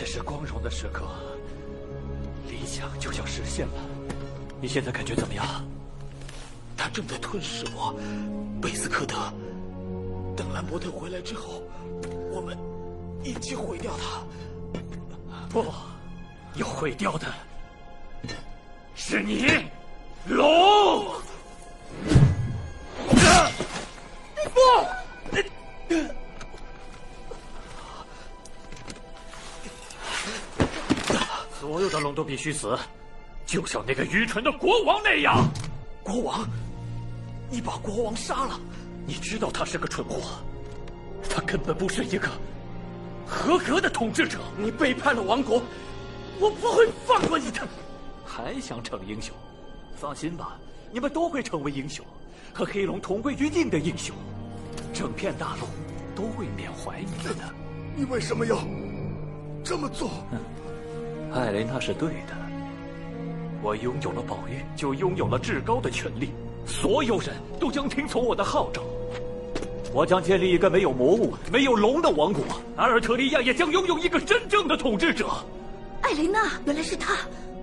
[0.00, 1.04] 这是光荣的时刻，
[2.48, 3.74] 理想就要实现了。
[4.58, 5.44] 你现在感觉怎么样？
[6.74, 7.94] 他正在吞噬我，
[8.62, 9.14] 贝斯科德。
[10.34, 11.62] 等兰伯特回来之后，
[12.32, 12.56] 我们
[13.22, 14.22] 一起毁掉他。
[15.50, 15.66] 不，
[16.54, 17.26] 要毁掉的
[18.94, 19.44] 是你，
[31.70, 32.76] 所有的龙都必须死，
[33.46, 35.48] 就像那个愚蠢的国王那样。
[36.02, 36.44] 国王，
[37.48, 38.58] 你把国王杀了？
[39.06, 40.20] 你知道他是个蠢货，
[41.28, 42.28] 他根本不是一个
[43.24, 44.40] 合格的统治者。
[44.58, 45.62] 你背叛了王国，
[46.40, 47.60] 我不会放过你的。
[48.26, 49.32] 还想逞英雄？
[49.94, 50.58] 放心吧，
[50.90, 52.04] 你们都会成为英雄，
[52.52, 54.12] 和黑龙同归于尽的英雄。
[54.92, 55.68] 整片大陆
[56.16, 57.44] 都会缅怀你们的。
[57.94, 58.58] 你为什么要
[59.62, 60.10] 这么做？
[61.32, 62.36] 艾雷娜是对的。
[63.62, 66.30] 我拥有了宝玉，就拥有了至高的权利，
[66.66, 68.82] 所有人都将听从我的号召。
[69.92, 72.42] 我将建立一个没有魔物、没有龙的王国，
[72.76, 75.28] 阿尔特利亚也将拥有一个真正的统治者。
[76.02, 77.16] 艾雷娜，原来是他，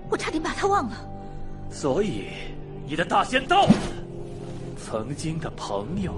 [0.08, 0.96] 我差点把他忘了。
[1.70, 2.26] 所以，
[2.86, 3.72] 你的大仙到了，
[4.76, 6.12] 曾经的朋友。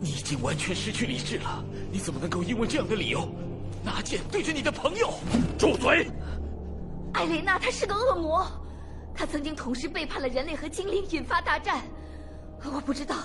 [0.00, 3.20] 你已经完全失去理智了，你怎么能够因为这样的理由
[3.84, 5.12] 拿剑对着你的朋友？
[5.58, 6.08] 住嘴！
[7.14, 8.46] 艾蕾娜，她是个恶魔，
[9.14, 11.82] 她曾经同时背叛了人类和精灵，引发大战。
[12.64, 13.16] 我不知道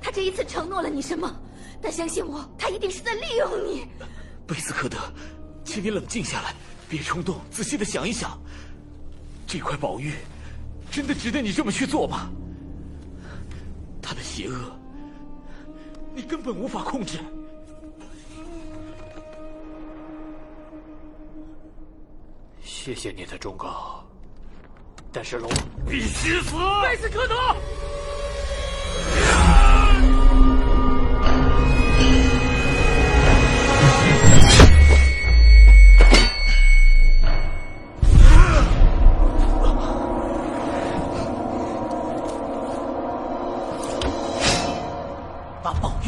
[0.00, 1.34] 她这一次承诺了你什么，
[1.80, 3.86] 但相信我，她一定是在利用你。
[4.46, 4.98] 贝斯科德，
[5.64, 6.54] 请你冷静下来，
[6.88, 8.38] 别冲动，仔细的想一想，
[9.46, 10.12] 这块宝玉
[10.90, 12.30] 真的值得你这么去做吗？
[14.02, 14.58] 他的邪恶。
[16.14, 17.18] 你根本无法控制。
[22.84, 24.04] 谢谢你的忠告，
[25.10, 25.50] 但是龙
[25.88, 26.52] 必须死！
[26.82, 27.34] 贝斯科德。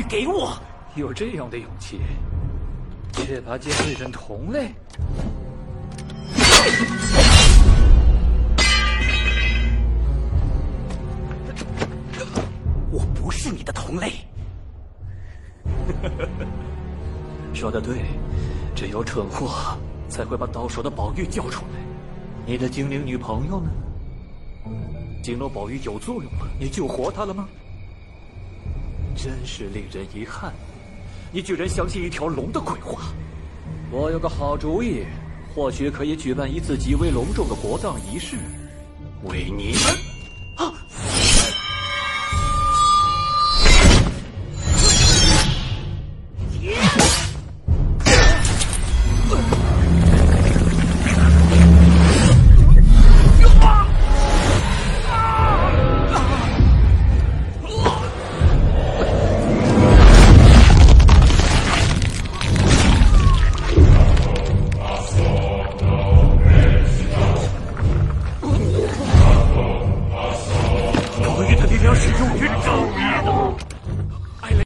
[0.09, 0.57] 给我
[0.95, 2.01] 有这样的勇气，
[3.13, 4.73] 却把剑对准同类。
[12.91, 14.13] 我不是你的同类。
[17.55, 18.05] 说的对，
[18.75, 19.77] 只有蠢货
[20.09, 21.81] 才会把到手的宝玉交出来。
[22.47, 23.71] 你的精灵女朋友呢？
[25.23, 27.49] 金龙宝玉有作用了，你救活她了吗？
[29.17, 30.53] 真是令人遗憾，
[31.33, 33.05] 你居然相信一条龙的鬼话。
[33.91, 35.07] 我有个好主意，
[35.57, 38.37] 或许可以举办一次极为隆重的国葬仪式，
[39.25, 40.16] 为你们。